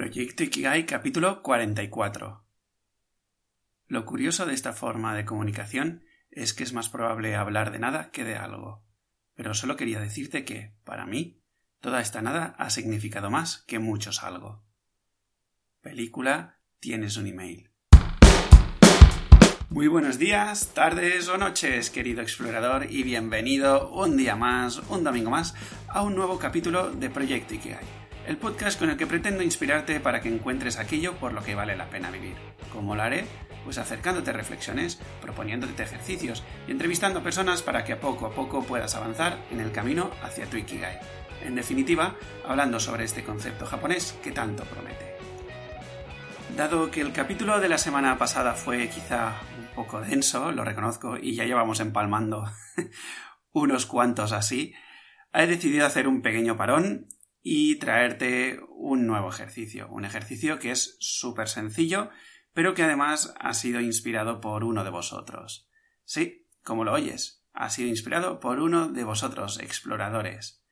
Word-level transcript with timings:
Proyecto 0.00 0.44
Ikigai 0.44 0.86
capítulo 0.86 1.42
44. 1.42 2.42
Lo 3.86 4.06
curioso 4.06 4.46
de 4.46 4.54
esta 4.54 4.72
forma 4.72 5.14
de 5.14 5.26
comunicación 5.26 6.06
es 6.30 6.54
que 6.54 6.64
es 6.64 6.72
más 6.72 6.88
probable 6.88 7.36
hablar 7.36 7.70
de 7.70 7.80
nada 7.80 8.10
que 8.10 8.24
de 8.24 8.34
algo. 8.34 8.82
Pero 9.34 9.52
solo 9.52 9.76
quería 9.76 10.00
decirte 10.00 10.46
que, 10.46 10.72
para 10.84 11.04
mí, 11.04 11.42
toda 11.80 12.00
esta 12.00 12.22
nada 12.22 12.54
ha 12.56 12.70
significado 12.70 13.30
más 13.30 13.62
que 13.66 13.78
muchos 13.78 14.22
algo. 14.22 14.64
Película, 15.82 16.60
tienes 16.78 17.18
un 17.18 17.26
email. 17.26 17.70
Muy 19.68 19.86
buenos 19.86 20.18
días, 20.18 20.72
tardes 20.72 21.28
o 21.28 21.36
noches, 21.36 21.90
querido 21.90 22.22
explorador, 22.22 22.90
y 22.90 23.02
bienvenido 23.02 23.90
un 23.90 24.16
día 24.16 24.34
más, 24.34 24.78
un 24.78 25.04
domingo 25.04 25.28
más, 25.28 25.54
a 25.88 26.00
un 26.00 26.14
nuevo 26.14 26.38
capítulo 26.38 26.90
de 26.90 27.10
Proyecto 27.10 27.52
Ikigai 27.52 28.00
el 28.26 28.36
podcast 28.36 28.78
con 28.78 28.90
el 28.90 28.96
que 28.96 29.06
pretendo 29.06 29.42
inspirarte 29.42 30.00
para 30.00 30.20
que 30.20 30.28
encuentres 30.28 30.78
aquello 30.78 31.14
por 31.16 31.32
lo 31.32 31.42
que 31.42 31.54
vale 31.54 31.76
la 31.76 31.90
pena 31.90 32.10
vivir. 32.10 32.36
¿Cómo 32.72 32.94
lo 32.94 33.02
haré? 33.02 33.24
Pues 33.64 33.78
acercándote 33.78 34.32
reflexiones, 34.32 35.00
proponiéndote 35.20 35.82
ejercicios 35.82 36.42
y 36.66 36.70
entrevistando 36.70 37.20
a 37.20 37.22
personas 37.22 37.62
para 37.62 37.84
que 37.84 37.96
poco 37.96 38.26
a 38.26 38.34
poco 38.34 38.62
puedas 38.62 38.94
avanzar 38.94 39.38
en 39.50 39.60
el 39.60 39.72
camino 39.72 40.10
hacia 40.22 40.46
tu 40.46 40.56
Ikigai. 40.56 40.98
En 41.44 41.54
definitiva, 41.54 42.16
hablando 42.46 42.78
sobre 42.80 43.04
este 43.04 43.24
concepto 43.24 43.66
japonés 43.66 44.14
que 44.22 44.32
tanto 44.32 44.64
promete. 44.64 45.16
Dado 46.56 46.90
que 46.90 47.00
el 47.00 47.12
capítulo 47.12 47.60
de 47.60 47.68
la 47.68 47.78
semana 47.78 48.18
pasada 48.18 48.54
fue 48.54 48.88
quizá 48.88 49.34
un 49.58 49.74
poco 49.74 50.00
denso, 50.00 50.52
lo 50.52 50.64
reconozco, 50.64 51.16
y 51.16 51.34
ya 51.34 51.44
llevamos 51.44 51.80
empalmando 51.80 52.44
unos 53.52 53.86
cuantos 53.86 54.32
así, 54.32 54.74
he 55.32 55.46
decidido 55.46 55.86
hacer 55.86 56.08
un 56.08 56.22
pequeño 56.22 56.56
parón 56.56 57.06
y 57.42 57.78
traerte 57.78 58.60
un 58.68 59.06
nuevo 59.06 59.30
ejercicio. 59.30 59.88
Un 59.90 60.04
ejercicio 60.04 60.58
que 60.58 60.70
es 60.70 60.96
súper 61.00 61.48
sencillo, 61.48 62.10
pero 62.52 62.74
que 62.74 62.82
además 62.82 63.34
ha 63.38 63.54
sido 63.54 63.80
inspirado 63.80 64.40
por 64.40 64.64
uno 64.64 64.84
de 64.84 64.90
vosotros. 64.90 65.68
Sí, 66.04 66.46
como 66.62 66.84
lo 66.84 66.92
oyes, 66.92 67.44
ha 67.52 67.70
sido 67.70 67.88
inspirado 67.88 68.40
por 68.40 68.60
uno 68.60 68.88
de 68.88 69.04
vosotros, 69.04 69.58
exploradores. 69.60 70.64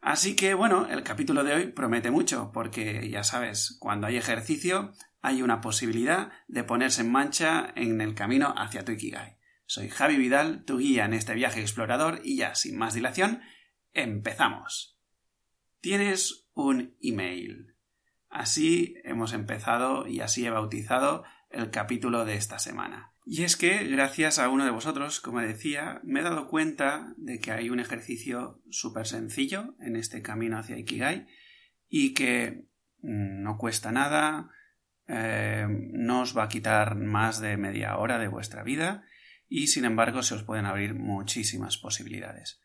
Así 0.00 0.36
que 0.36 0.54
bueno, 0.54 0.86
el 0.88 1.02
capítulo 1.02 1.42
de 1.44 1.54
hoy 1.54 1.66
promete 1.72 2.10
mucho, 2.10 2.50
porque 2.52 3.08
ya 3.10 3.24
sabes, 3.24 3.76
cuando 3.80 4.06
hay 4.06 4.16
ejercicio 4.16 4.92
hay 5.20 5.42
una 5.42 5.60
posibilidad 5.60 6.32
de 6.46 6.62
ponerse 6.64 7.00
en 7.00 7.10
mancha 7.10 7.72
en 7.74 8.00
el 8.00 8.14
camino 8.14 8.54
hacia 8.56 8.84
tu 8.84 8.92
Ikigai. 8.92 9.38
Soy 9.66 9.88
Javi 9.88 10.16
Vidal, 10.16 10.64
tu 10.64 10.78
guía 10.78 11.04
en 11.04 11.14
este 11.14 11.34
viaje 11.34 11.60
explorador, 11.60 12.20
y 12.22 12.36
ya 12.36 12.54
sin 12.54 12.78
más 12.78 12.94
dilación, 12.94 13.42
empezamos. 13.92 14.97
Tienes 15.80 16.48
un 16.54 16.96
email. 17.00 17.74
Así 18.28 18.96
hemos 19.04 19.32
empezado 19.32 20.06
y 20.06 20.20
así 20.20 20.44
he 20.44 20.50
bautizado 20.50 21.24
el 21.50 21.70
capítulo 21.70 22.24
de 22.24 22.34
esta 22.34 22.58
semana. 22.58 23.12
Y 23.24 23.42
es 23.42 23.56
que, 23.56 23.84
gracias 23.84 24.38
a 24.38 24.48
uno 24.48 24.64
de 24.64 24.70
vosotros, 24.70 25.20
como 25.20 25.40
decía, 25.40 26.00
me 26.02 26.20
he 26.20 26.22
dado 26.22 26.48
cuenta 26.48 27.12
de 27.16 27.40
que 27.40 27.52
hay 27.52 27.70
un 27.70 27.78
ejercicio 27.78 28.62
súper 28.70 29.06
sencillo 29.06 29.76
en 29.80 29.96
este 29.96 30.22
camino 30.22 30.58
hacia 30.58 30.78
Ikigai 30.78 31.26
y 31.88 32.14
que 32.14 32.64
mm, 33.02 33.42
no 33.42 33.58
cuesta 33.58 33.92
nada, 33.92 34.50
eh, 35.06 35.66
no 35.68 36.22
os 36.22 36.36
va 36.36 36.44
a 36.44 36.48
quitar 36.48 36.96
más 36.96 37.40
de 37.40 37.56
media 37.56 37.98
hora 37.98 38.18
de 38.18 38.28
vuestra 38.28 38.62
vida 38.62 39.04
y 39.48 39.68
sin 39.68 39.84
embargo 39.84 40.22
se 40.22 40.34
os 40.34 40.42
pueden 40.42 40.66
abrir 40.66 40.94
muchísimas 40.94 41.78
posibilidades. 41.78 42.60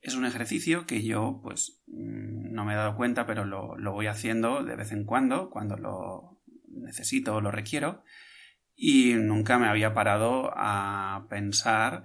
Es 0.00 0.14
un 0.14 0.24
ejercicio 0.24 0.86
que 0.86 1.02
yo, 1.02 1.40
pues, 1.42 1.82
mm, 1.86 2.52
no 2.52 2.64
me 2.64 2.72
he 2.72 2.76
dado 2.76 2.96
cuenta, 2.96 3.26
pero 3.26 3.44
lo, 3.44 3.76
voy 3.92 4.06
haciendo 4.06 4.64
de 4.64 4.76
vez 4.76 4.92
en 4.92 5.04
cuando, 5.04 5.50
cuando 5.50 5.76
lo 5.76 6.40
necesito 6.68 7.36
o 7.36 7.40
lo 7.40 7.50
requiero, 7.50 8.02
y 8.74 9.14
nunca 9.14 9.58
me 9.58 9.68
había 9.68 9.92
parado 9.92 10.52
a 10.56 11.26
pensar 11.28 12.04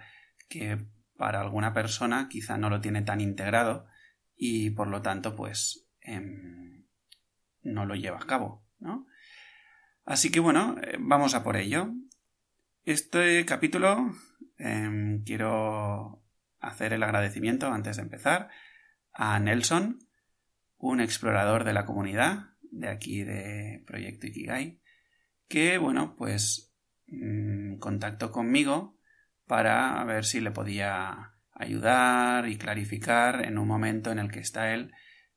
que 0.50 0.86
para 1.16 1.40
alguna 1.40 1.74
persona 1.74 2.28
quizá 2.30 2.58
no 2.58 2.70
lo 2.70 2.82
tiene 2.82 3.02
tan 3.02 3.22
integrado 3.22 3.88
y 4.36 4.72
por 4.72 4.88
lo 4.90 5.02
tanto, 5.02 5.36
pues, 5.36 5.88
em, 6.02 6.86
no 7.64 7.86
lo 7.86 7.96
lleva 7.96 8.18
a 8.18 8.28
cabo, 8.28 8.66
¿no? 8.80 9.08
Así 10.06 10.32
que 10.32 10.40
bueno, 10.40 10.76
eh, 10.82 10.98
vamos 11.00 11.34
a 11.34 11.44
por 11.44 11.58
ello. 11.58 11.94
Este 12.84 13.44
capítulo 13.46 14.12
em, 14.58 15.24
quiero 15.24 16.25
hacer 16.68 16.94
el 16.94 17.04
agradecimiento 17.04 17.72
antes 17.72 17.98
de 17.98 18.04
empezar 18.04 18.50
a 19.14 19.40
Nelson, 19.40 20.00
un 20.78 21.00
explorador 21.00 21.64
de 21.64 21.74
la 21.74 21.86
comunidad 21.86 22.50
de 22.62 22.90
aquí 22.90 23.24
de 23.24 23.84
Proyecto 23.86 24.28
Ikigai, 24.28 24.82
que, 25.48 25.78
bueno, 25.78 26.16
pues 26.18 26.76
mm, 27.08 27.78
contactó 27.78 28.32
conmigo 28.32 28.98
para 29.46 30.04
ver 30.04 30.26
si 30.26 30.42
le 30.42 30.52
podía 30.52 31.36
ayudar 31.54 32.50
y 32.50 32.58
clarificar 32.58 33.46
en 33.46 33.58
un 33.58 33.68
momento 33.68 34.12
en 34.12 34.20
el 34.20 34.32
que 34.32 34.40
está 34.40 34.74
él 34.74 34.92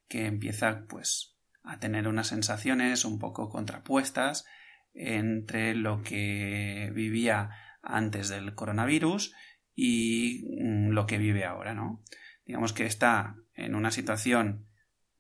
que 0.09 0.27
empieza 0.27 0.85
pues 0.89 1.37
a 1.63 1.79
tener 1.79 2.09
unas 2.09 2.29
sensaciones 2.29 3.05
un 3.05 3.19
poco 3.19 3.51
contrapuestas 3.51 4.47
entre 4.95 5.75
lo 5.75 6.03
que 6.03 6.91
vivía 6.95 7.51
antes 7.83 8.29
del 8.29 8.55
coronavirus 8.55 9.35
y 9.81 10.45
mm, 10.61 10.89
lo 10.89 11.07
que 11.07 11.19
vive 11.19 11.45
ahora, 11.45 11.73
¿no? 11.73 12.03
Digamos 12.45 12.73
que 12.73 12.85
está 12.85 13.37
en 13.55 13.77
una 13.77 13.93
situación 13.93 14.67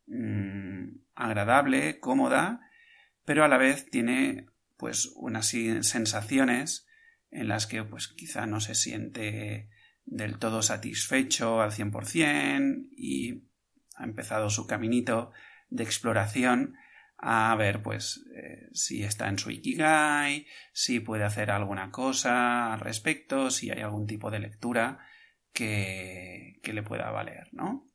mm, 0.08 0.96
agradable, 1.14 2.00
cómoda, 2.00 2.68
pero 3.24 3.44
a 3.44 3.48
la 3.48 3.56
vez 3.56 3.88
tiene 3.88 4.46
pues 4.76 5.12
unas 5.14 5.46
sensaciones 5.46 6.88
en 7.30 7.46
las 7.46 7.68
que 7.68 7.84
pues 7.84 8.08
quizá 8.08 8.46
no 8.46 8.58
se 8.58 8.74
siente 8.74 9.70
del 10.04 10.40
todo 10.40 10.62
satisfecho 10.62 11.60
al 11.62 11.70
100% 11.70 12.88
y 12.96 13.44
ha 13.94 14.02
empezado 14.02 14.50
su 14.50 14.66
caminito 14.66 15.30
de 15.68 15.84
exploración 15.84 16.74
a 17.18 17.54
ver 17.56 17.82
pues 17.82 18.24
eh, 18.34 18.68
si 18.72 19.02
está 19.02 19.28
en 19.28 19.38
su 19.38 19.50
ikigai, 19.50 20.46
si 20.72 21.00
puede 21.00 21.24
hacer 21.24 21.50
alguna 21.50 21.90
cosa 21.90 22.72
al 22.72 22.80
respecto, 22.80 23.50
si 23.50 23.70
hay 23.70 23.80
algún 23.80 24.06
tipo 24.06 24.30
de 24.30 24.38
lectura 24.38 25.00
que, 25.52 26.60
que 26.62 26.72
le 26.72 26.82
pueda 26.82 27.10
valer, 27.10 27.48
¿no? 27.52 27.86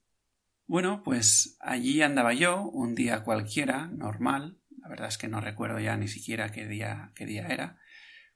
Bueno, 0.66 1.02
pues 1.04 1.58
allí 1.62 2.02
andaba 2.02 2.34
yo, 2.34 2.64
un 2.64 2.96
día 2.96 3.24
cualquiera, 3.24 3.88
normal, 3.88 4.60
la 4.78 4.90
verdad 4.90 5.08
es 5.08 5.18
que 5.18 5.28
no 5.28 5.42
recuerdo 5.42 5.80
ya 5.80 5.96
ni 5.98 6.08
siquiera 6.08 6.52
qué 6.52 6.68
día, 6.68 7.12
qué 7.16 7.26
día 7.26 7.48
era, 7.48 7.80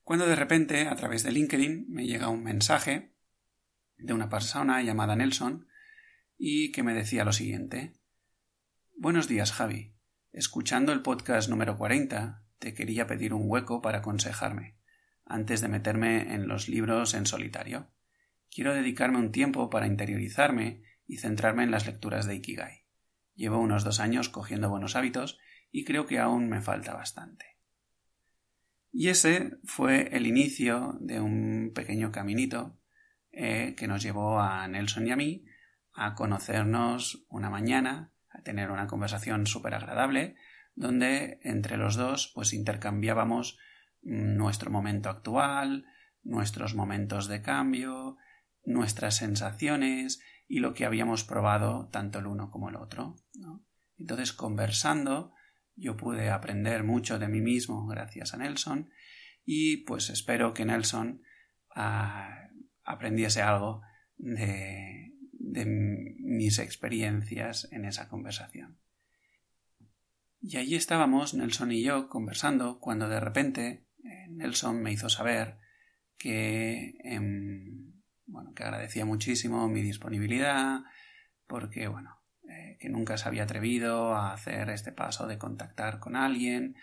cuando 0.04 0.26
de 0.26 0.36
repente, 0.38 0.88
a 0.88 0.96
través 0.96 1.24
de 1.24 1.32
LinkedIn, 1.32 1.86
me 1.90 2.06
llega 2.06 2.30
un 2.30 2.44
mensaje 2.44 3.14
de 3.98 4.14
una 4.14 4.30
persona 4.30 4.82
llamada 4.82 5.16
Nelson 5.16 5.68
y 6.38 6.72
que 6.72 6.84
me 6.84 6.94
decía 6.94 7.26
lo 7.26 7.34
siguiente 7.34 7.94
Buenos 8.96 9.28
días, 9.28 9.52
Javi. 9.52 9.97
Escuchando 10.34 10.92
el 10.92 11.02
podcast 11.02 11.50
número 11.50 11.78
40, 11.78 12.44
te 12.60 12.74
quería 12.74 13.08
pedir 13.08 13.34
un 13.34 13.44
hueco 13.46 13.82
para 13.82 14.00
aconsejarme, 14.00 14.78
antes 15.26 15.62
de 15.62 15.68
meterme 15.68 16.34
en 16.34 16.48
los 16.48 16.68
libros 16.68 17.14
en 17.14 17.26
solitario. 17.26 17.88
Quiero 18.50 18.74
dedicarme 18.74 19.20
un 19.20 19.32
tiempo 19.32 19.70
para 19.70 19.88
interiorizarme 19.88 20.84
y 21.08 21.18
centrarme 21.18 21.64
en 21.64 21.72
las 21.72 21.88
lecturas 21.88 22.28
de 22.28 22.36
Ikigai. 22.36 22.86
Llevo 23.36 23.60
unos 23.60 23.84
dos 23.84 24.00
años 24.00 24.30
cogiendo 24.30 24.70
buenos 24.70 24.96
hábitos 24.96 25.40
y 25.72 25.86
creo 25.86 26.06
que 26.06 26.20
aún 26.20 26.50
me 26.50 26.62
falta 26.62 26.94
bastante. 26.94 27.58
Y 28.92 29.10
ese 29.10 29.58
fue 29.64 30.10
el 30.16 30.28
inicio 30.28 30.98
de 31.00 31.22
un 31.22 31.72
pequeño 31.74 32.12
caminito 32.12 32.80
eh, 33.32 33.76
que 33.78 33.88
nos 33.88 34.04
llevó 34.04 34.40
a 34.40 34.68
Nelson 34.68 35.08
y 35.08 35.12
a 35.12 35.16
mí 35.16 35.46
a 35.94 36.16
conocernos 36.16 37.26
una 37.30 37.50
mañana 37.50 38.12
tener 38.44 38.72
una 38.72 38.88
conversación 38.88 39.48
súper 39.48 39.74
agradable, 39.74 40.36
donde 40.76 41.40
entre 41.44 41.78
los 41.78 41.96
dos 41.96 42.32
pues 42.34 42.54
intercambiábamos 42.54 43.58
nuestro 44.02 44.72
momento 44.72 45.10
actual, 45.10 45.86
nuestros 46.24 46.76
momentos 46.76 47.28
de 47.28 47.42
cambio, 47.42 48.18
nuestras 48.64 49.16
sensaciones 49.16 50.22
y 50.48 50.60
lo 50.60 50.74
que 50.74 50.86
habíamos 50.86 51.24
probado 51.24 51.90
tanto 51.90 52.20
el 52.20 52.28
uno 52.28 52.52
como 52.52 52.70
el 52.70 52.76
otro. 52.76 53.16
Entonces, 53.98 54.34
conversando, 54.34 55.34
yo 55.76 55.98
pude 55.98 56.30
aprender 56.30 56.84
mucho 56.84 57.20
de 57.20 57.28
mí 57.28 57.42
mismo 57.42 57.88
gracias 57.88 58.34
a 58.34 58.38
Nelson 58.38 58.90
y 59.46 59.78
pues 59.86 60.10
espero 60.10 60.54
que 60.54 60.66
Nelson 60.66 61.22
ah, 61.76 62.50
aprendiese 62.84 63.42
algo 63.42 63.82
de, 64.18 65.14
de 65.48 65.66
mis 65.66 66.60
experiencias 66.60 67.68
en 67.72 67.86
esa 67.86 68.10
conversación. 68.10 68.78
Y 70.42 70.58
allí 70.58 70.76
estábamos, 70.76 71.34
Nelson 71.34 71.72
y 71.72 71.84
yo, 71.84 72.10
conversando, 72.10 72.80
cuando 72.80 73.10
de 73.10 73.20
repente 73.20 73.88
eh, 74.04 74.28
Nelson 74.30 74.82
me 74.82 74.92
hizo 74.92 75.10
saber 75.10 75.58
que, 76.18 76.98
em, 77.04 77.94
bueno, 78.26 78.54
que 78.54 78.64
agradecía 78.64 79.06
muchísimo 79.06 79.68
mi 79.70 79.82
disponibilidad, 79.82 80.82
porque, 81.48 81.88
bueno, 81.88 82.22
eh, 82.50 82.78
que 82.80 82.90
nunca 82.90 83.18
se 83.18 83.28
había 83.28 83.44
atrevido 83.44 84.14
a 84.16 84.34
hacer 84.34 84.70
este 84.70 84.92
paso 84.92 85.28
de 85.28 85.38
contactar 85.38 86.00
con 86.00 86.16
alguien 86.16 86.76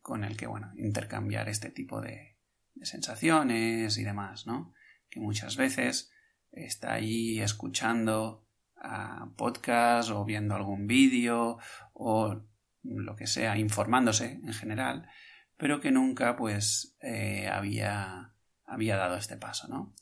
con 0.00 0.22
el 0.22 0.36
que, 0.36 0.46
bueno, 0.46 0.72
intercambiar 0.76 1.48
este 1.48 1.70
tipo 1.70 2.00
de, 2.00 2.36
de 2.74 2.86
sensaciones 2.86 3.98
y 3.98 4.04
demás, 4.04 4.46
¿no? 4.46 4.72
Que 5.10 5.18
muchas 5.18 5.56
veces 5.56 6.13
está 6.54 6.94
ahí 6.94 7.40
escuchando 7.40 8.46
a 8.76 9.30
podcast 9.36 10.10
o 10.10 10.24
viendo 10.24 10.54
algún 10.54 10.86
vídeo 10.86 11.58
o 11.92 12.42
lo 12.82 13.16
que 13.16 13.26
sea, 13.26 13.56
informándose 13.56 14.40
en 14.44 14.52
general, 14.52 15.08
pero 15.56 15.80
que 15.80 15.90
nunca 15.90 16.36
pues 16.36 16.96
eh, 17.00 17.48
había, 17.48 18.34
había 18.66 18.96
dado 18.96 19.16
este 19.16 19.36
paso, 19.36 19.68
¿no? 19.68 19.94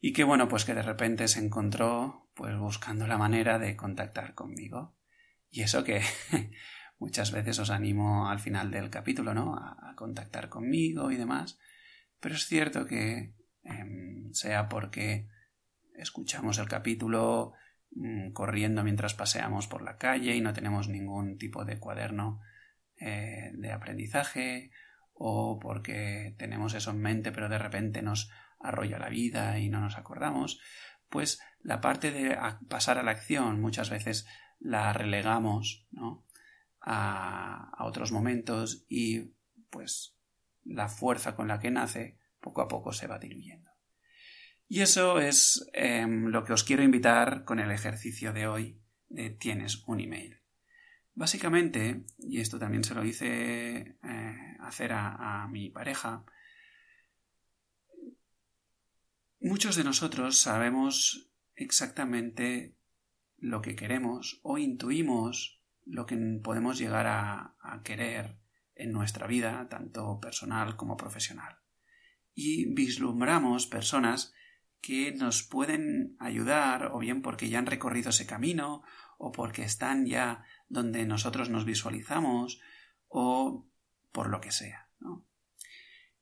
Y 0.00 0.12
que 0.12 0.24
bueno, 0.24 0.48
pues 0.48 0.64
que 0.64 0.74
de 0.74 0.82
repente 0.82 1.28
se 1.28 1.38
encontró 1.38 2.28
pues 2.34 2.56
buscando 2.56 3.06
la 3.06 3.18
manera 3.18 3.58
de 3.58 3.76
contactar 3.76 4.34
conmigo. 4.34 4.96
Y 5.48 5.62
eso 5.62 5.84
que 5.84 6.02
muchas 6.98 7.30
veces 7.30 7.58
os 7.58 7.70
animo 7.70 8.28
al 8.28 8.40
final 8.40 8.70
del 8.70 8.90
capítulo, 8.90 9.34
¿no? 9.34 9.54
A, 9.54 9.94
contactar 9.94 10.48
conmigo 10.48 11.12
y 11.12 11.16
demás. 11.16 11.58
Pero 12.18 12.34
es 12.34 12.46
cierto 12.46 12.86
que 12.86 13.34
em, 13.64 14.32
sea 14.32 14.68
porque 14.68 15.28
escuchamos 15.94 16.58
el 16.58 16.68
capítulo 16.68 17.52
mm, 17.92 18.32
corriendo 18.32 18.82
mientras 18.84 19.14
paseamos 19.14 19.66
por 19.66 19.82
la 19.82 19.98
calle 19.98 20.34
y 20.34 20.40
no 20.40 20.52
tenemos 20.52 20.88
ningún 20.88 21.38
tipo 21.38 21.64
de 21.64 21.78
cuaderno 21.78 22.40
eh, 22.96 23.50
de 23.54 23.72
aprendizaje 23.72 24.70
o 25.14 25.58
porque 25.60 26.34
tenemos 26.38 26.74
eso 26.74 26.90
en 26.90 27.00
mente 27.00 27.32
pero 27.32 27.48
de 27.48 27.58
repente 27.58 28.02
nos 28.02 28.30
arrolla 28.60 28.98
la 28.98 29.08
vida 29.08 29.58
y 29.58 29.68
no 29.68 29.80
nos 29.80 29.98
acordamos, 29.98 30.60
pues 31.08 31.40
la 31.60 31.80
parte 31.80 32.10
de 32.10 32.38
pasar 32.68 32.98
a 32.98 33.02
la 33.02 33.10
acción 33.10 33.60
muchas 33.60 33.90
veces 33.90 34.26
la 34.58 34.92
relegamos 34.92 35.86
a, 36.80 37.70
a 37.76 37.84
otros 37.84 38.12
momentos 38.12 38.86
y 38.88 39.32
pues 39.70 40.16
la 40.64 40.88
fuerza 40.88 41.34
con 41.34 41.48
la 41.48 41.58
que 41.58 41.70
nace 41.70 42.18
poco 42.42 42.60
a 42.60 42.68
poco 42.68 42.92
se 42.92 43.06
va 43.06 43.18
diluyendo. 43.18 43.70
Y 44.68 44.80
eso 44.80 45.20
es 45.20 45.68
em, 45.72 46.26
lo 46.26 46.44
que 46.44 46.52
os 46.52 46.64
quiero 46.64 46.82
invitar 46.82 47.44
con 47.44 47.58
el 47.58 47.70
ejercicio 47.70 48.32
de 48.32 48.46
hoy 48.46 48.82
de 49.08 49.30
tienes 49.30 49.84
un 49.86 50.00
email. 50.00 50.40
Básicamente, 51.14 52.06
y 52.18 52.40
esto 52.40 52.58
también 52.58 52.84
se 52.84 52.94
lo 52.94 53.04
hice 53.04 53.98
eh, 54.02 54.56
hacer 54.60 54.92
a, 54.94 55.46
mi 55.50 55.68
pareja, 55.68 56.24
muchos 59.40 59.76
de 59.76 59.84
nosotros 59.84 60.38
sabemos 60.38 61.30
exactamente 61.54 62.74
lo 63.36 63.60
que 63.60 63.76
queremos 63.76 64.40
o 64.42 64.56
intuimos 64.56 65.60
lo 65.84 66.06
que 66.06 66.16
podemos 66.42 66.78
llegar 66.78 67.06
a, 67.06 67.82
querer 67.84 68.38
en 68.74 68.92
nuestra 68.92 69.26
vida, 69.26 69.68
tanto 69.68 70.18
personal 70.18 70.76
como 70.76 70.96
profesional. 70.96 71.61
Y 72.34 72.66
vislumbramos 72.72 73.66
personas 73.66 74.32
que 74.80 75.12
nos 75.12 75.42
pueden 75.42 76.16
ayudar 76.18 76.90
o 76.92 76.98
bien 76.98 77.22
porque 77.22 77.48
ya 77.48 77.58
han 77.58 77.66
recorrido 77.66 78.10
ese 78.10 78.26
camino 78.26 78.82
o 79.16 79.30
porque 79.30 79.62
están 79.62 80.06
ya 80.06 80.44
donde 80.68 81.06
nosotros 81.06 81.48
nos 81.50 81.64
visualizamos 81.64 82.60
o 83.08 83.66
por 84.10 84.28
lo 84.28 84.40
que 84.40 84.50
sea. 84.50 84.88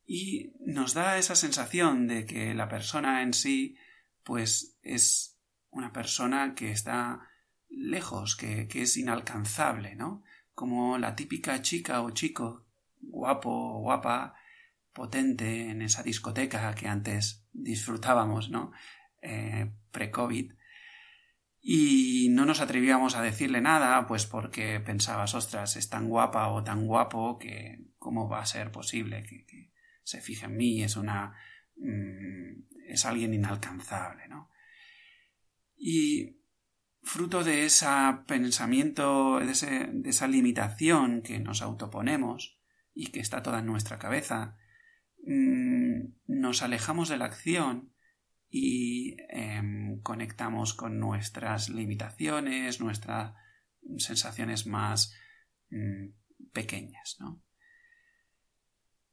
Y 0.07 0.53
nos 0.61 0.93
da 0.93 1.19
esa 1.19 1.37
sensación 1.37 2.09
de 2.09 2.27
que 2.27 2.53
la 2.53 2.69
persona 2.69 3.23
en 3.23 3.33
sí 3.33 3.77
pues 4.25 4.77
es 4.83 5.39
una 5.71 5.93
persona 5.93 6.55
que 6.55 6.73
está 6.73 7.21
lejos, 7.69 8.37
que, 8.37 8.67
que 8.69 8.83
es 8.83 8.97
inalcanzable, 8.97 9.95
¿no? 9.95 10.25
Como 10.55 10.99
la 10.99 11.15
típica 11.15 11.63
chica 11.63 12.03
o 12.03 12.11
chico 12.11 12.67
guapo 13.01 13.51
o 13.51 13.81
guapa 13.81 14.35
potente 14.93 15.71
en 15.71 15.83
esa 15.83 16.03
discoteca 16.03 16.75
que 16.75 16.89
antes 16.89 17.47
disfrutábamos, 17.53 18.51
¿no? 18.51 18.73
Eh, 19.23 19.71
Pre-COVID. 19.91 20.53
Y 21.63 22.29
no 22.31 22.47
nos 22.47 22.61
atrevíamos 22.61 23.17
a 23.17 23.23
decirle 23.23 23.61
nada, 23.61 24.07
pues 24.07 24.27
porque 24.27 24.81
pensabas, 24.81 25.35
ostras, 25.35 25.77
es 25.77 25.91
tan 25.91 26.09
guapa 26.09 26.49
o 26.49 26.65
tan 26.65 26.87
guapo 26.87 27.39
que 27.39 27.85
cómo 27.99 28.29
va 28.29 28.41
a 28.41 28.47
ser 28.47 28.73
posible 28.73 29.23
que, 29.23 29.71
se 30.03 30.21
fije 30.21 30.47
en 30.47 30.57
mí, 30.57 30.83
es 30.83 30.97
una... 30.97 31.37
Mm, 31.77 32.65
es 32.89 33.05
alguien 33.05 33.33
inalcanzable, 33.33 34.27
¿no? 34.27 34.51
Y 35.77 36.41
fruto 37.03 37.45
de 37.45 37.65
ese 37.65 37.87
pensamiento, 38.27 39.39
de, 39.39 39.89
de 39.93 40.11
esa 40.11 40.27
limitación 40.27 41.23
que 41.23 41.39
nos 41.39 41.63
autoponemos 41.63 42.59
y 42.95 43.13
que 43.13 43.21
está 43.21 43.43
toda 43.43 43.61
en 43.61 43.67
nuestra 43.67 43.99
cabeza, 43.99 44.57
Mm, 45.27 46.15
nos 46.27 46.63
alejamos 46.63 47.09
de 47.09 47.19
la 47.19 47.27
acción 47.27 47.93
y 48.49 49.17
em, 49.29 50.01
conectamos 50.03 50.75
con 50.75 50.99
nuestras 50.99 51.69
limitaciones, 51.69 52.81
nuestras 52.81 53.35
sensaciones 53.99 54.67
más 54.67 55.15
mm, 55.71 56.09
pequeñas, 56.53 57.17
¿no? 57.21 57.43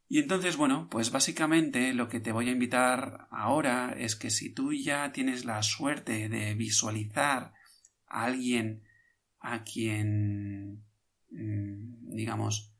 Y 0.09 0.19
entonces, 0.19 0.55
bueno, 0.55 0.87
pues 0.89 1.11
básicamente 1.11 1.93
lo 1.93 2.07
que 2.07 2.21
te 2.21 2.31
voy 2.31 2.47
a 2.47 2.53
invitar 2.53 3.27
ahora 3.29 3.93
es 3.97 4.15
que 4.15 4.29
si 4.29 4.53
tú 4.53 4.71
ya 4.73 5.11
tienes 5.11 5.43
la 5.43 5.61
suerte 5.63 6.29
de 6.29 6.53
visualizar 6.55 7.53
a 8.07 8.23
alguien 8.23 8.83
a 9.39 9.63
quien, 9.63 10.85
mm, 11.29 12.15
digamos, 12.15 12.73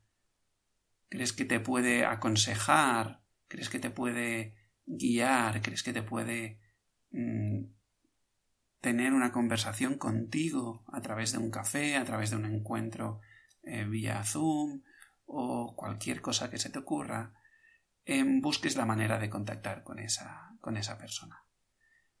crees 1.08 1.32
que 1.32 1.44
te 1.44 1.60
puede 1.60 2.04
aconsejar, 2.04 3.22
crees 3.48 3.68
que 3.68 3.78
te 3.78 3.90
puede 3.90 4.54
guiar, 4.86 5.62
crees 5.62 5.82
que 5.82 5.92
te 5.92 6.02
puede 6.02 6.60
mm, 7.10 7.64
tener 8.80 9.12
una 9.12 9.32
conversación 9.32 9.98
contigo 9.98 10.84
a 10.92 11.00
través 11.00 11.32
de 11.32 11.38
un 11.38 11.50
café, 11.50 11.96
a 11.96 12.04
través 12.04 12.30
de 12.30 12.36
un 12.36 12.46
encuentro 12.46 13.20
eh, 13.62 13.84
vía 13.84 14.22
Zoom 14.24 14.82
o 15.26 15.74
cualquier 15.76 16.20
cosa 16.20 16.50
que 16.50 16.58
se 16.58 16.70
te 16.70 16.78
ocurra, 16.78 17.34
em, 18.04 18.40
busques 18.40 18.76
la 18.76 18.86
manera 18.86 19.18
de 19.18 19.28
contactar 19.28 19.82
con 19.82 19.98
esa, 19.98 20.56
con 20.60 20.76
esa 20.76 20.96
persona. 20.96 21.44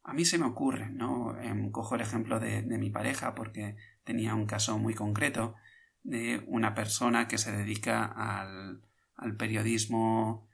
A 0.02 0.12
mí 0.12 0.24
se 0.24 0.38
me 0.38 0.46
ocurre, 0.46 0.90
¿no? 0.90 1.38
Em, 1.40 1.70
cojo 1.70 1.94
el 1.94 2.02
ejemplo 2.02 2.40
de, 2.40 2.62
de 2.62 2.78
mi 2.78 2.90
pareja 2.90 3.34
porque 3.34 3.76
tenía 4.04 4.34
un 4.34 4.46
caso 4.46 4.78
muy 4.78 4.94
concreto 4.94 5.54
de 6.02 6.42
una 6.46 6.74
persona 6.74 7.28
que 7.28 7.38
se 7.38 7.52
dedica 7.52 8.04
al, 8.04 8.82
al 9.18 9.36
periodismo 9.36 10.48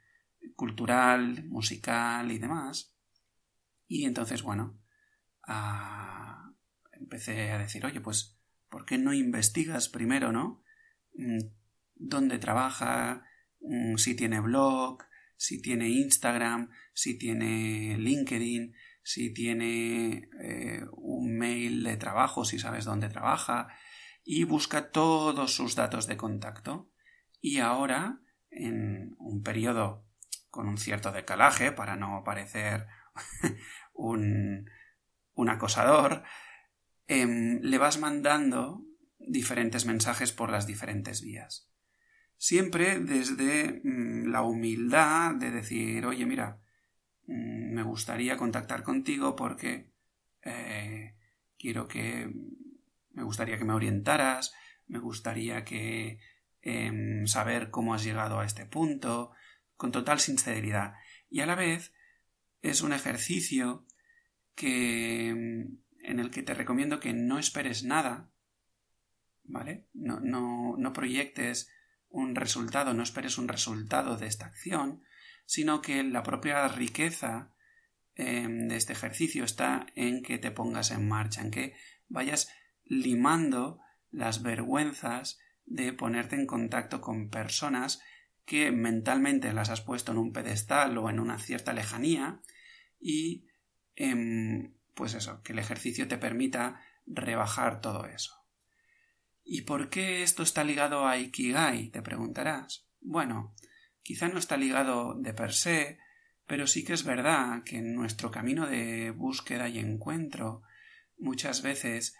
cultural, 0.55 1.45
musical 1.45 2.31
y 2.31 2.39
demás. 2.39 2.95
Y 3.87 4.05
entonces, 4.05 4.41
bueno, 4.41 4.79
empecé 6.93 7.51
a 7.51 7.59
decir, 7.59 7.85
oye, 7.85 8.01
pues, 8.01 8.37
¿por 8.69 8.85
qué 8.85 8.97
no 8.97 9.13
investigas 9.13 9.89
primero, 9.89 10.31
no? 10.31 10.63
Mm, 11.13 11.39
¿Dónde 11.95 12.39
trabaja? 12.39 13.23
Mm, 13.61 13.97
si 13.97 14.15
tiene 14.15 14.39
blog, 14.39 15.03
si 15.37 15.61
tiene 15.61 15.89
Instagram, 15.89 16.71
si 16.93 17.17
tiene 17.17 17.97
LinkedIn, 17.97 18.75
si 19.03 19.33
tiene 19.33 20.29
eh, 20.41 20.81
un 20.93 21.37
mail 21.37 21.83
de 21.83 21.97
trabajo, 21.97 22.43
si 22.43 22.57
sabes 22.57 22.85
dónde 22.85 23.09
trabaja, 23.09 23.67
y 24.23 24.43
busca 24.43 24.91
todos 24.91 25.53
sus 25.53 25.75
datos 25.75 26.07
de 26.07 26.17
contacto. 26.17 26.91
Y 27.39 27.59
ahora, 27.59 28.21
en 28.55 29.15
un 29.19 29.43
periodo 29.43 30.05
con 30.49 30.67
un 30.67 30.77
cierto 30.77 31.11
decalaje, 31.11 31.71
para 31.71 31.95
no 31.95 32.23
parecer 32.23 32.87
un, 33.93 34.69
un 35.33 35.49
acosador, 35.49 36.23
em, 37.07 37.59
le 37.61 37.77
vas 37.77 37.99
mandando 37.99 38.81
diferentes 39.19 39.85
mensajes 39.85 40.31
por 40.31 40.49
las 40.49 40.65
diferentes 40.65 41.21
vías. 41.21 41.69
Siempre 42.37 42.99
desde 42.99 43.81
mm, 43.83 44.27
la 44.31 44.41
humildad 44.43 45.35
de 45.35 45.51
decir, 45.51 46.05
oye, 46.05 46.25
mira, 46.25 46.61
mm, 47.27 47.73
me 47.73 47.83
gustaría 47.83 48.37
contactar 48.37 48.83
contigo 48.83 49.35
porque 49.35 49.91
eh, 50.43 51.15
quiero 51.57 51.87
que 51.87 52.31
me 53.11 53.23
gustaría 53.23 53.57
que 53.57 53.65
me 53.65 53.73
orientaras, 53.73 54.53
me 54.87 54.99
gustaría 54.99 55.63
que 55.63 56.19
em, 56.65 57.27
saber 57.27 57.69
cómo 57.69 57.93
has 57.93 58.03
llegado 58.03 58.39
a 58.39 58.45
este 58.45 58.65
punto, 58.65 59.31
con 59.77 59.91
total 59.91 60.19
sinceridad. 60.19 60.95
Y 61.29 61.39
a 61.39 61.45
la 61.45 61.55
vez 61.55 61.93
es 62.61 62.81
un 62.81 62.91
ejercicio 62.91 63.85
que 64.55 65.29
em, 65.29 65.77
en 65.99 66.19
el 66.19 66.31
que 66.31 66.43
te 66.43 66.53
recomiendo 66.53 66.99
que 66.99 67.13
no 67.13 67.39
esperes 67.39 67.83
nada, 67.83 68.31
¿vale? 69.43 69.87
No, 69.93 70.19
no, 70.19 70.75
no 70.77 70.91
proyectes 70.91 71.71
un 72.09 72.35
resultado, 72.35 72.93
no 72.93 73.03
esperes 73.03 73.37
un 73.37 73.47
resultado 73.47 74.17
de 74.17 74.27
esta 74.27 74.45
acción, 74.45 75.03
sino 75.45 75.81
que 75.81 76.03
la 76.03 76.23
propia 76.23 76.67
riqueza 76.67 77.53
em, 78.15 78.67
de 78.67 78.75
este 78.75 78.93
ejercicio 78.93 79.43
está 79.43 79.85
en 79.95 80.23
que 80.23 80.39
te 80.39 80.51
pongas 80.51 80.91
en 80.91 81.07
marcha, 81.07 81.41
en 81.41 81.51
que 81.51 81.75
vayas 82.07 82.49
limando 82.85 83.79
las 84.09 84.41
vergüenzas 84.41 85.39
de 85.65 85.93
ponerte 85.93 86.35
en 86.35 86.45
contacto 86.45 87.01
con 87.01 87.29
personas 87.29 88.01
que 88.45 88.71
mentalmente 88.71 89.51
las 89.53 89.69
has 89.69 89.81
puesto 89.81 90.11
en 90.11 90.19
un 90.19 90.31
pedestal 90.31 90.97
o 90.97 91.09
en 91.09 91.19
una 91.19 91.39
cierta 91.39 91.73
lejanía 91.73 92.39
y 92.99 93.47
em, 93.95 94.73
pues 94.93 95.13
eso, 95.13 95.41
que 95.43 95.53
el 95.53 95.59
ejercicio 95.59 96.07
te 96.07 96.17
permita 96.17 96.81
rebajar 97.05 97.81
todo 97.81 98.05
eso. 98.05 98.33
¿Y 99.43 99.61
por 99.61 99.89
qué 99.89 100.23
esto 100.23 100.43
está 100.43 100.63
ligado 100.63 101.07
a 101.07 101.17
Ikigai? 101.17 101.89
te 101.89 102.01
preguntarás. 102.01 102.87
Bueno, 103.01 103.53
quizá 104.01 104.27
no 104.27 104.39
está 104.39 104.57
ligado 104.57 105.13
de 105.15 105.33
per 105.33 105.53
se, 105.53 105.99
pero 106.47 106.67
sí 106.67 106.83
que 106.83 106.93
es 106.93 107.03
verdad 107.03 107.63
que 107.63 107.77
en 107.77 107.93
nuestro 107.93 108.31
camino 108.31 108.67
de 108.67 109.11
búsqueda 109.11 109.67
y 109.69 109.79
encuentro 109.79 110.63
muchas 111.17 111.61
veces 111.61 112.15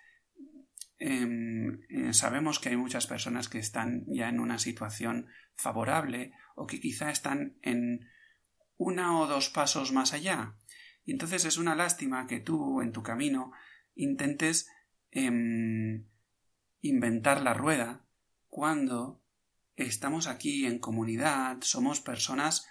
eh, 0.98 2.14
sabemos 2.14 2.60
que 2.60 2.70
hay 2.70 2.78
muchas 2.78 3.08
personas 3.08 3.50
que 3.50 3.60
están 3.60 4.06
ya 4.08 4.30
en 4.30 4.40
una 4.40 4.60
situación 4.60 5.28
favorable 5.56 6.34
o 6.56 6.68
que 6.68 6.80
quizá 6.80 7.12
están 7.12 7.58
en 7.62 8.08
una 8.78 9.20
o 9.20 9.28
dos 9.28 9.50
pasos 9.50 9.92
más 9.92 10.14
allá. 10.14 10.58
Y 11.04 11.12
entonces 11.12 11.46
es 11.46 11.58
una 11.58 11.75
lástima 11.75 12.28
que 12.28 12.40
tú 12.40 12.82
en 12.82 12.92
tu 12.92 13.04
camino 13.04 13.52
intentes 13.94 14.70
em, 15.12 16.08
inventar 16.82 17.42
la 17.42 17.54
rueda 17.54 18.06
cuando 18.48 19.22
estamos 19.75 20.28
aquí 20.28 20.66
en 20.66 20.80
comunidad, 20.80 21.58
somos 21.62 22.02
personas 22.02 22.68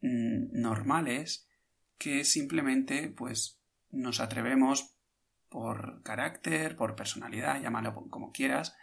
mm, 0.00 0.60
normales 0.60 1.48
que 1.96 2.24
simplemente 2.24 3.08
pues 3.08 3.60
nos 3.90 4.20
atrevemos 4.20 4.97
por 5.48 6.02
carácter, 6.02 6.76
por 6.76 6.94
personalidad, 6.94 7.60
llámalo 7.60 7.94
como 8.08 8.32
quieras, 8.32 8.76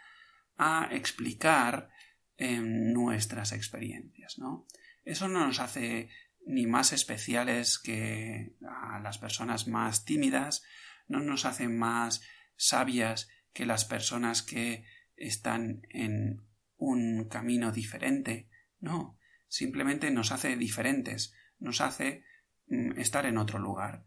a 0.56 0.88
explicar 0.90 1.90
em, 2.36 2.92
nuestras 2.92 3.52
experiencias, 3.52 4.38
¿no? 4.38 4.66
Eso 5.04 5.28
no 5.28 5.46
nos 5.46 5.60
hace 5.60 6.10
ni 6.46 6.66
más 6.66 6.92
especiales 6.92 7.78
que 7.78 8.54
a 8.68 9.00
las 9.00 9.18
personas 9.18 9.66
más 9.66 10.04
tímidas, 10.04 10.62
no 11.08 11.20
nos 11.20 11.44
hace 11.44 11.68
más 11.68 12.22
sabias 12.56 13.28
que 13.52 13.66
las 13.66 13.84
personas 13.84 14.42
que 14.42 14.84
están 15.16 15.82
en 15.90 16.42
un 16.76 17.28
camino 17.28 17.72
diferente. 17.72 18.48
No, 18.80 19.18
simplemente 19.48 20.10
nos 20.10 20.32
hace 20.32 20.56
diferentes, 20.56 21.34
nos 21.58 21.80
hace 21.80 22.24
mm, 22.68 22.98
estar 22.98 23.26
en 23.26 23.38
otro 23.38 23.58
lugar. 23.58 24.04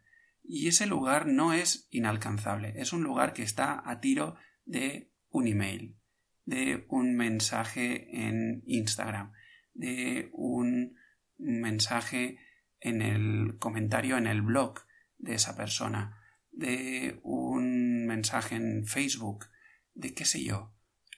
Y 0.51 0.67
ese 0.67 0.87
lugar 0.87 1.27
no 1.27 1.53
es 1.53 1.87
inalcanzable, 1.91 2.73
es 2.75 2.91
un 2.91 3.03
lugar 3.03 3.33
que 3.33 3.43
está 3.43 3.87
a 3.87 3.99
tiro 3.99 4.35
de 4.65 5.11
un 5.29 5.45
email, 5.45 5.95
de 6.43 6.87
un 6.89 7.15
mensaje 7.15 8.25
en 8.27 8.63
Instagram, 8.65 9.31
de 9.75 10.31
un 10.33 10.95
mensaje 11.37 12.39
en 12.79 13.03
el 13.03 13.59
comentario 13.59 14.17
en 14.17 14.25
el 14.25 14.41
blog 14.41 14.79
de 15.19 15.35
esa 15.35 15.55
persona, 15.55 16.19
de 16.49 17.19
un 17.21 18.07
mensaje 18.07 18.55
en 18.55 18.87
Facebook, 18.87 19.45
de 19.93 20.15
qué 20.15 20.25
sé 20.25 20.43
yo. 20.43 20.73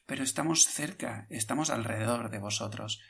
Pero 0.05 0.23
estamos 0.23 0.65
cerca, 0.65 1.25
estamos 1.29 1.69
alrededor 1.69 2.31
de 2.31 2.39
vosotros, 2.39 3.01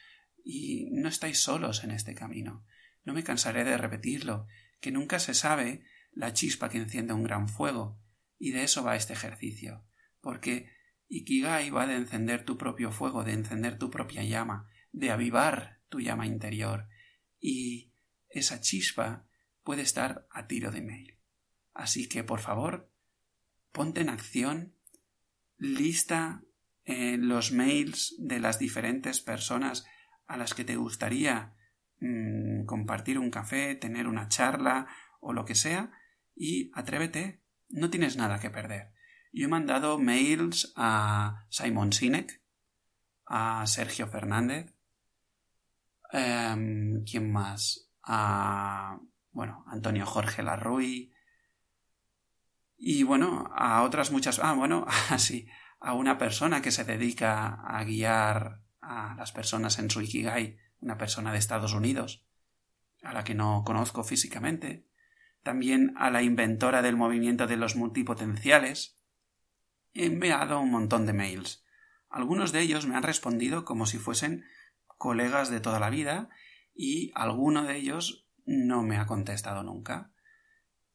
y 0.45 0.87
no 0.91 1.09
estáis 1.09 1.39
solos 1.39 1.83
en 1.83 1.89
este 1.89 2.13
camino. 2.13 2.63
No 3.05 3.15
me 3.15 3.23
cansaré 3.23 3.63
de 3.63 3.77
repetirlo, 3.77 4.45
que 4.81 4.91
nunca 4.91 5.17
se 5.17 5.33
sabe 5.33 5.83
la 6.13 6.33
chispa 6.33 6.69
que 6.69 6.77
enciende 6.77 7.13
un 7.13 7.23
gran 7.23 7.47
fuego, 7.47 7.99
y 8.37 8.51
de 8.51 8.63
eso 8.63 8.83
va 8.83 8.95
este 8.95 9.13
ejercicio, 9.13 9.85
porque 10.19 10.69
Ikigai 11.07 11.69
va 11.69 11.87
de 11.87 11.95
encender 11.95 12.45
tu 12.45 12.57
propio 12.57 12.91
fuego, 12.91 13.23
de 13.23 13.33
encender 13.33 13.77
tu 13.77 13.89
propia 13.89 14.23
llama, 14.23 14.69
de 14.91 15.11
avivar 15.11 15.81
tu 15.89 15.99
llama 15.99 16.25
interior, 16.25 16.87
y 17.39 17.93
esa 18.29 18.61
chispa 18.61 19.27
puede 19.63 19.81
estar 19.81 20.27
a 20.31 20.47
tiro 20.47 20.71
de 20.71 20.81
mail. 20.81 21.17
Así 21.73 22.07
que, 22.07 22.23
por 22.23 22.39
favor, 22.39 22.91
ponte 23.71 24.01
en 24.01 24.09
acción, 24.09 24.75
lista 25.57 26.43
eh, 26.85 27.17
los 27.17 27.51
mails 27.51 28.15
de 28.19 28.39
las 28.39 28.59
diferentes 28.59 29.21
personas 29.21 29.85
a 30.27 30.37
las 30.37 30.53
que 30.53 30.63
te 30.63 30.75
gustaría 30.75 31.55
mm, 31.99 32.65
compartir 32.65 33.19
un 33.19 33.31
café, 33.31 33.75
tener 33.75 34.07
una 34.07 34.27
charla 34.27 34.87
o 35.19 35.33
lo 35.33 35.45
que 35.45 35.55
sea, 35.55 35.91
y 36.35 36.71
atrévete, 36.73 37.41
no 37.69 37.89
tienes 37.89 38.17
nada 38.17 38.39
que 38.39 38.49
perder. 38.49 38.93
Yo 39.31 39.45
he 39.45 39.49
mandado 39.49 39.97
mails 39.97 40.73
a 40.75 41.45
Simon 41.49 41.93
Sinek, 41.93 42.41
a 43.25 43.65
Sergio 43.65 44.07
Fernández, 44.07 44.73
Em, 46.11 47.03
¿Quién 47.05 47.31
más? 47.31 47.89
A, 48.03 48.99
bueno, 49.31 49.63
Antonio 49.67 50.05
Jorge 50.05 50.43
Larruy. 50.43 51.13
Y 52.77 53.03
bueno, 53.03 53.49
a 53.55 53.83
otras 53.83 54.11
muchas. 54.11 54.39
Ah, 54.39 54.53
bueno, 54.53 54.85
así. 55.09 55.47
A 55.79 55.93
una 55.93 56.17
persona 56.17 56.61
que 56.61 56.71
se 56.71 56.83
dedica 56.83 57.61
a 57.65 57.83
guiar 57.83 58.61
a 58.81 59.15
las 59.15 59.31
personas 59.31 59.79
en 59.79 59.89
su 59.89 60.01
Ikigai, 60.01 60.57
una 60.79 60.97
persona 60.97 61.31
de 61.31 61.37
Estados 61.39 61.73
Unidos, 61.73 62.25
a 63.03 63.13
la 63.13 63.23
que 63.23 63.35
no 63.35 63.63
conozco 63.65 64.03
físicamente. 64.03 64.85
También 65.43 65.93
a 65.97 66.11
la 66.11 66.21
inventora 66.21 66.81
del 66.81 66.97
movimiento 66.97 67.47
de 67.47 67.57
los 67.57 67.75
multipotenciales. 67.75 68.97
He 69.93 70.05
enviado 70.05 70.59
un 70.59 70.71
montón 70.71 71.05
de 71.05 71.13
mails. 71.13 71.65
Algunos 72.09 72.51
de 72.51 72.61
ellos 72.61 72.85
me 72.85 72.95
han 72.95 73.03
respondido 73.03 73.65
como 73.65 73.85
si 73.85 73.97
fuesen 73.97 74.45
colegas 74.97 75.49
de 75.49 75.61
toda 75.61 75.79
la 75.79 75.89
vida 75.89 76.29
y 76.75 77.11
alguno 77.15 77.63
de 77.63 77.77
ellos 77.77 78.27
no 78.45 78.83
me 78.83 78.97
ha 78.97 79.05
contestado 79.05 79.63
nunca. 79.63 80.11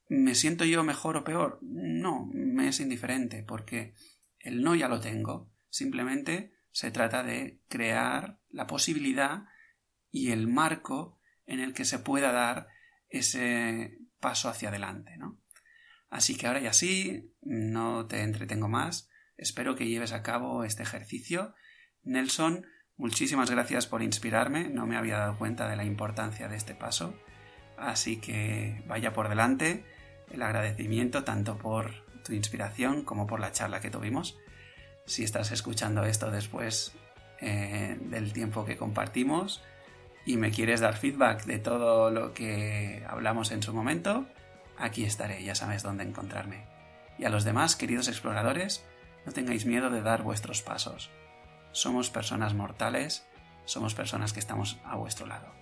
¿Me 0.09 0.35
siento 0.35 0.65
yo 0.65 0.85
mejor 0.85 1.17
o 1.17 1.25
peor? 1.25 1.59
No, 1.63 2.29
me 2.33 2.69
es 2.69 2.79
indiferente, 2.81 3.43
porque 3.43 3.95
el 4.39 4.63
no 4.63 4.75
ya 4.75 4.89
lo 4.89 5.01
tengo. 5.01 5.51
Simplemente 5.71 6.53
se 6.71 6.91
trata 6.91 7.23
de 7.23 7.61
crear 7.69 8.39
la 8.51 8.67
posibilidad 8.67 9.47
y 10.11 10.31
el 10.31 10.47
marco 10.47 11.19
en 11.47 11.61
el 11.61 11.75
que 11.75 11.85
se 11.85 11.99
pueda 11.99 12.31
dar 12.33 12.69
ese 13.09 13.99
paso 14.27 14.49
hacia 14.49 14.71
adelante, 14.71 15.17
¿no? 15.19 15.39
Así 16.11 16.37
que 16.37 16.49
ahora 16.49 16.59
ya 16.59 16.73
sí, 16.73 17.33
no 17.43 18.07
te 18.07 18.23
entretengo 18.23 18.67
más. 18.69 19.09
Espero 19.37 19.77
que 19.77 19.87
lleves 19.87 20.13
a 20.13 20.25
cabo 20.25 20.65
este 20.65 20.83
ejercicio. 20.83 21.55
Nelson 22.03 22.67
Muchísimas 22.99 23.51
gracias 23.51 23.87
por 23.87 24.03
inspirarme, 24.03 24.71
no 24.71 24.87
me 24.87 24.97
había 24.97 25.19
dado 25.19 25.37
cuenta 25.37 25.69
de 25.69 25.77
la 25.77 25.85
importancia 25.85 26.49
de 26.49 26.57
este 26.57 26.75
paso, 26.75 27.15
así 27.77 28.17
que 28.17 28.83
vaya 28.87 29.13
por 29.13 29.29
delante 29.29 29.85
el 30.31 30.41
agradecimiento 30.41 31.23
tanto 31.23 31.59
por 31.59 31.93
tu 32.25 32.33
inspiración 32.33 33.05
como 33.05 33.27
por 33.27 33.39
la 33.39 33.53
charla 33.53 33.81
que 33.81 33.91
tuvimos. 33.91 34.39
Si 35.05 35.25
estás 35.25 35.53
escuchando 35.53 36.05
esto 36.07 36.31
después 36.31 36.95
eh, 37.43 37.99
del 38.01 38.33
tiempo 38.33 38.65
que 38.65 38.79
compartimos 38.79 39.63
y 40.27 40.37
me 40.37 40.51
quieres 40.51 40.81
dar 40.81 40.97
feedback 40.97 41.45
de 41.45 41.59
todo 41.59 42.11
lo 42.11 42.35
que 42.35 43.03
hablamos 43.09 43.51
en 43.53 43.63
su 43.63 43.73
momento, 43.73 44.27
aquí 44.77 45.05
estaré, 45.05 45.43
ya 45.43 45.55
sabes 45.55 45.83
dónde 45.83 46.05
encontrarme. 46.05 46.67
Y 47.19 47.25
a 47.25 47.31
los 47.31 47.45
demás, 47.45 47.77
queridos 47.77 48.09
exploradores, 48.09 48.85
no 49.25 49.33
tengáis 49.33 49.65
miedo 49.65 49.89
de 49.89 50.03
dar 50.03 50.23
vuestros 50.23 50.61
pasos 50.61 51.11
somos 51.77 52.09
personas 52.09 52.55
mortales, 52.55 53.27
somos 53.67 53.95
personas 53.95 54.33
que 54.33 54.41
estamos 54.41 54.79
a 54.83 54.97
vuestro 54.97 55.27
lado. 55.27 55.53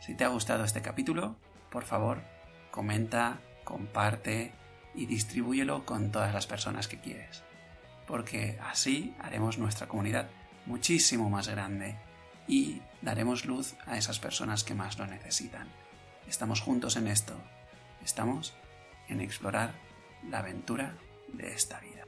Si 0.00 0.14
te 0.14 0.22
ha 0.22 0.28
gustado 0.28 0.62
este 0.62 0.82
capítulo, 0.82 1.34
por 1.68 1.82
favor, 1.82 2.22
comenta, 2.70 3.40
comparte 3.64 4.52
y 4.94 5.06
distribúyelo 5.06 5.84
con 5.84 6.12
todas 6.12 6.32
las 6.32 6.46
personas 6.46 6.86
que 6.86 7.00
quieres, 7.00 7.42
porque 8.06 8.56
así 8.62 9.16
haremos 9.18 9.58
nuestra 9.58 9.88
comunidad 9.88 10.28
muchísimo 10.64 11.28
más 11.28 11.48
grande 11.48 11.96
y 12.46 12.82
daremos 13.00 13.44
luz 13.44 13.74
a 13.86 13.96
esas 13.96 14.18
personas 14.18 14.64
que 14.64 14.74
más 14.74 14.98
lo 14.98 15.06
necesitan. 15.06 15.68
Estamos 16.28 16.60
juntos 16.60 16.96
en 16.96 17.08
esto, 17.08 17.34
estamos 18.04 18.54
en 19.08 19.20
explorar 19.20 19.72
la 20.28 20.38
aventura 20.38 20.94
de 21.32 21.52
esta 21.52 21.80
vida. 21.80 22.04